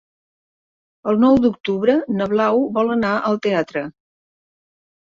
[1.13, 3.89] El nou d'octubre na Blau vol anar al teatre.